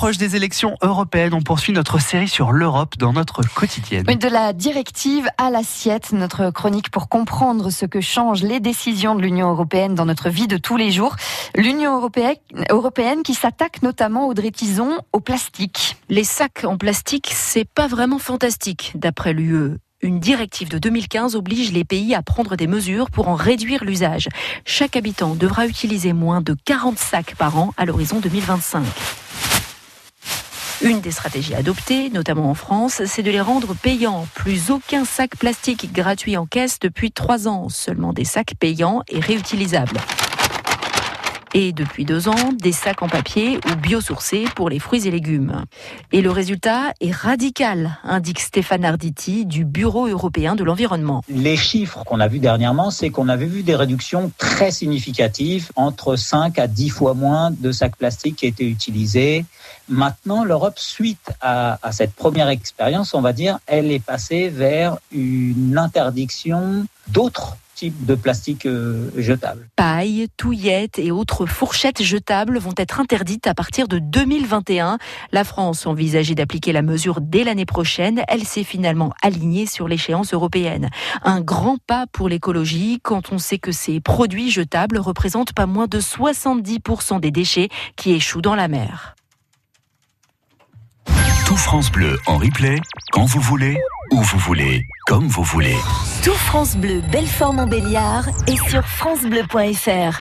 l'approche 0.00 0.16
des 0.16 0.34
élections 0.34 0.78
européennes, 0.80 1.34
on 1.34 1.42
poursuit 1.42 1.74
notre 1.74 2.00
série 2.00 2.26
sur 2.26 2.52
l'Europe 2.52 2.96
dans 2.96 3.12
notre 3.12 3.42
quotidienne. 3.42 4.04
De 4.04 4.28
la 4.28 4.54
directive 4.54 5.28
à 5.36 5.50
l'assiette, 5.50 6.12
notre 6.12 6.50
chronique 6.50 6.90
pour 6.90 7.10
comprendre 7.10 7.68
ce 7.68 7.84
que 7.84 8.00
changent 8.00 8.42
les 8.42 8.60
décisions 8.60 9.14
de 9.14 9.20
l'Union 9.20 9.50
européenne 9.50 9.94
dans 9.94 10.06
notre 10.06 10.30
vie 10.30 10.46
de 10.46 10.56
tous 10.56 10.78
les 10.78 10.90
jours. 10.90 11.16
L'Union 11.54 11.98
européenne, 11.98 12.36
européenne 12.70 13.22
qui 13.22 13.34
s'attaque 13.34 13.82
notamment, 13.82 14.26
Audrey 14.26 14.50
Tison, 14.50 15.00
au 15.12 15.20
plastique. 15.20 15.98
Les 16.08 16.24
sacs 16.24 16.64
en 16.64 16.78
plastique, 16.78 17.30
c'est 17.34 17.68
pas 17.68 17.86
vraiment 17.86 18.18
fantastique, 18.18 18.92
d'après 18.94 19.34
l'UE. 19.34 19.76
Une 20.00 20.18
directive 20.18 20.70
de 20.70 20.78
2015 20.78 21.36
oblige 21.36 21.72
les 21.72 21.84
pays 21.84 22.14
à 22.14 22.22
prendre 22.22 22.56
des 22.56 22.66
mesures 22.66 23.10
pour 23.10 23.28
en 23.28 23.34
réduire 23.34 23.84
l'usage. 23.84 24.30
Chaque 24.64 24.96
habitant 24.96 25.34
devra 25.34 25.66
utiliser 25.66 26.14
moins 26.14 26.40
de 26.40 26.56
40 26.64 26.98
sacs 26.98 27.34
par 27.36 27.58
an 27.58 27.74
à 27.76 27.84
l'horizon 27.84 28.18
2025. 28.18 28.82
Une 30.82 31.02
des 31.02 31.10
stratégies 31.10 31.54
adoptées, 31.54 32.08
notamment 32.08 32.48
en 32.48 32.54
France, 32.54 33.02
c'est 33.04 33.22
de 33.22 33.30
les 33.30 33.40
rendre 33.40 33.74
payants. 33.74 34.26
Plus 34.34 34.70
aucun 34.70 35.04
sac 35.04 35.36
plastique 35.36 35.92
gratuit 35.92 36.38
en 36.38 36.46
caisse 36.46 36.78
depuis 36.78 37.12
trois 37.12 37.48
ans, 37.48 37.68
seulement 37.68 38.14
des 38.14 38.24
sacs 38.24 38.54
payants 38.58 39.02
et 39.08 39.20
réutilisables. 39.20 39.98
Et 41.52 41.72
depuis 41.72 42.04
deux 42.04 42.28
ans, 42.28 42.52
des 42.52 42.70
sacs 42.70 43.02
en 43.02 43.08
papier 43.08 43.58
ou 43.66 43.74
biosourcés 43.74 44.44
pour 44.54 44.70
les 44.70 44.78
fruits 44.78 45.08
et 45.08 45.10
légumes. 45.10 45.64
Et 46.12 46.20
le 46.20 46.30
résultat 46.30 46.92
est 47.00 47.10
radical, 47.10 47.98
indique 48.04 48.38
Stéphane 48.38 48.84
Arditi 48.84 49.46
du 49.46 49.64
Bureau 49.64 50.06
européen 50.06 50.54
de 50.54 50.62
l'environnement. 50.62 51.22
Les 51.28 51.56
chiffres 51.56 52.04
qu'on 52.04 52.20
a 52.20 52.28
vus 52.28 52.38
dernièrement, 52.38 52.92
c'est 52.92 53.10
qu'on 53.10 53.28
avait 53.28 53.46
vu 53.46 53.64
des 53.64 53.74
réductions 53.74 54.30
très 54.38 54.70
significatives, 54.70 55.72
entre 55.74 56.14
5 56.14 56.56
à 56.60 56.68
10 56.68 56.88
fois 56.90 57.14
moins 57.14 57.50
de 57.50 57.72
sacs 57.72 57.96
plastiques 57.96 58.36
qui 58.36 58.46
étaient 58.46 58.68
utilisés. 58.68 59.44
Maintenant, 59.88 60.44
l'Europe, 60.44 60.78
suite 60.78 61.32
à, 61.40 61.80
à 61.82 61.90
cette 61.90 62.14
première 62.14 62.48
expérience, 62.48 63.12
on 63.12 63.22
va 63.22 63.32
dire, 63.32 63.58
elle 63.66 63.90
est 63.90 64.04
passée 64.04 64.50
vers 64.50 64.98
une 65.10 65.76
interdiction 65.76 66.86
d'autres 67.08 67.56
de 67.88 68.14
plastique 68.14 68.66
euh, 68.66 69.10
jetable. 69.16 69.68
Paille, 69.76 70.28
touillettes 70.36 70.98
et 70.98 71.10
autres 71.10 71.46
fourchettes 71.46 72.02
jetables 72.02 72.58
vont 72.58 72.74
être 72.76 73.00
interdites 73.00 73.46
à 73.46 73.54
partir 73.54 73.88
de 73.88 73.98
2021. 73.98 74.98
La 75.32 75.44
France 75.44 75.86
envisageait 75.86 76.34
d'appliquer 76.34 76.72
la 76.72 76.82
mesure 76.82 77.20
dès 77.20 77.44
l'année 77.44 77.66
prochaine. 77.66 78.22
Elle 78.28 78.44
s'est 78.44 78.64
finalement 78.64 79.12
alignée 79.22 79.66
sur 79.66 79.88
l'échéance 79.88 80.34
européenne. 80.34 80.90
Un 81.22 81.40
grand 81.40 81.78
pas 81.86 82.06
pour 82.12 82.28
l'écologie 82.28 83.00
quand 83.02 83.32
on 83.32 83.38
sait 83.38 83.58
que 83.58 83.72
ces 83.72 84.00
produits 84.00 84.50
jetables 84.50 84.98
représentent 84.98 85.54
pas 85.54 85.66
moins 85.66 85.86
de 85.86 86.00
70% 86.00 87.20
des 87.20 87.30
déchets 87.30 87.68
qui 87.96 88.12
échouent 88.12 88.42
dans 88.42 88.54
la 88.54 88.68
mer. 88.68 89.14
Tout 91.46 91.56
France 91.56 91.90
Bleu 91.90 92.16
en 92.26 92.36
replay, 92.36 92.76
quand 93.10 93.24
vous 93.24 93.40
voulez, 93.40 93.76
où 94.10 94.20
vous 94.22 94.38
voulez, 94.38 94.86
comme 95.06 95.26
vous 95.28 95.44
voulez. 95.44 95.76
Tout 96.24 96.32
France 96.32 96.76
Bleu, 96.76 97.00
Belfort 97.12 97.52
Montbéliard 97.52 98.28
et 98.46 98.56
sur 98.68 98.84
francebleu.fr. 98.84 100.18